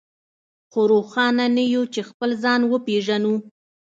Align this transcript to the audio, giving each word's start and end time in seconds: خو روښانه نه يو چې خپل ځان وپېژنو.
خو 0.71 0.79
روښانه 0.91 1.45
نه 1.57 1.63
يو 1.73 1.83
چې 1.93 2.01
خپل 2.09 2.29
ځان 2.43 2.61
وپېژنو. 2.67 3.33